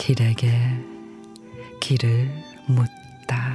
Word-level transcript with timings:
길에게 0.00 0.50
길을 1.78 2.30
묻다. 2.66 3.54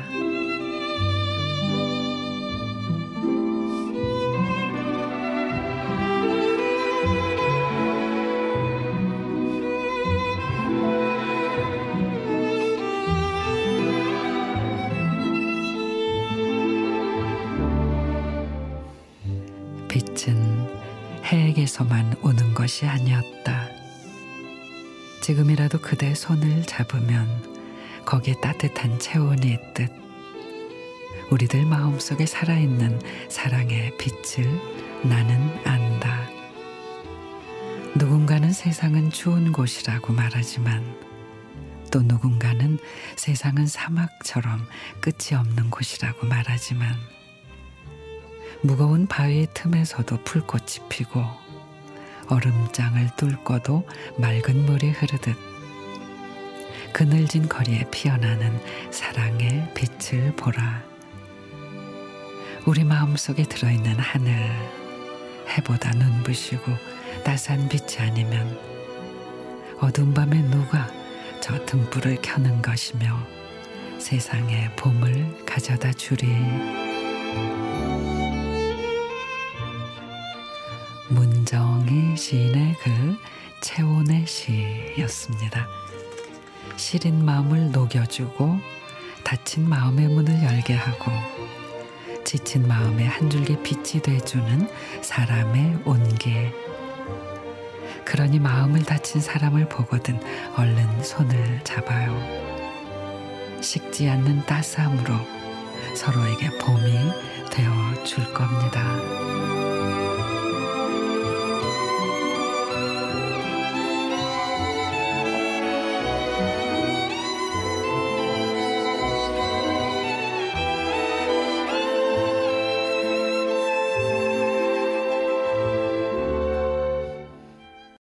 빛은 19.88 20.70
해에게서만 21.24 22.18
오는 22.22 22.54
것이 22.54 22.86
아니었다. 22.86 23.75
지금이라도 25.26 25.80
그대 25.80 26.14
손을 26.14 26.62
잡으면 26.68 27.28
거기에 28.06 28.36
따뜻한 28.42 29.00
체온이 29.00 29.54
있듯 29.54 29.92
우리들 31.32 31.66
마음속에 31.66 32.28
살아있는 32.28 33.02
사랑의 33.28 33.98
빛을 33.98 34.48
나는 35.02 35.50
안다. 35.66 36.30
누군가는 37.96 38.52
세상은 38.52 39.10
추운 39.10 39.52
곳이라고 39.52 40.14
말하지만 40.14 40.96
또 41.92 42.04
누군가는 42.04 42.78
세상은 43.16 43.66
사막처럼 43.66 44.68
끝이 45.02 45.36
없는 45.36 45.72
곳이라고 45.72 46.28
말하지만 46.28 46.96
무거운 48.62 49.08
바위 49.08 49.48
틈에서도 49.56 50.24
불꽃이 50.24 50.88
피고 50.88 51.26
얼음장을 52.28 53.10
뚫고도 53.18 53.88
맑은 54.18 54.66
물이 54.66 54.92
흐르듯 54.92 55.36
그늘진 56.94 57.50
거리에 57.50 57.84
피어나는 57.92 58.58
사랑의 58.90 59.74
빛을 59.74 60.34
보라. 60.38 60.82
우리 62.66 62.86
마음속에 62.86 63.44
들어있는 63.44 64.00
하늘, 64.00 64.50
해보다 65.50 65.92
눈부시고 65.92 66.72
따스한 67.26 67.68
빛이 67.68 68.00
아니면 68.00 68.58
어두운 69.80 70.14
밤에 70.14 70.42
누가 70.44 70.90
저 71.42 71.64
등불을 71.66 72.20
켜는 72.22 72.62
것이며 72.62 73.20
세상에 74.00 74.70
봄을 74.78 75.46
가져다 75.46 75.92
주리. 75.92 76.28
문정희 81.46 82.18
시인의 82.18 82.76
그 82.82 83.18
체온의 83.62 84.26
시였습니다. 84.26 85.68
시린 86.76 87.24
마음을 87.24 87.72
녹여주고 87.72 88.58
닫힌 89.24 89.70
마음의 89.70 90.08
문을 90.08 90.44
열게 90.44 90.74
하고 90.74 91.12
지친 92.24 92.68
마음에 92.68 93.06
한 93.06 93.30
줄기 93.30 93.62
빛이 93.62 94.02
돼주는 94.02 94.68
사람의 95.04 95.84
온기. 95.86 96.52
그러니 98.04 98.40
마음을 98.40 98.82
다친 98.82 99.22
사람을 99.22 99.70
보거든 99.70 100.20
얼른 100.58 101.04
손을 101.04 101.62
잡아요. 101.64 102.12
식지 103.62 104.10
않는 104.10 104.48
따스함으로 104.48 105.14
서로에게 105.96 106.50
봄이 106.58 106.92
되어 107.52 108.04
줄 108.04 108.34
겁니다. 108.34 110.05